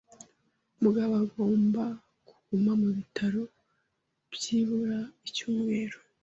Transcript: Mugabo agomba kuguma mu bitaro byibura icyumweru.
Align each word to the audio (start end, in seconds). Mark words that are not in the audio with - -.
Mugabo 0.83 1.13
agomba 1.23 1.83
kuguma 2.27 2.71
mu 2.81 2.89
bitaro 2.97 3.41
byibura 4.33 4.99
icyumweru. 5.27 5.97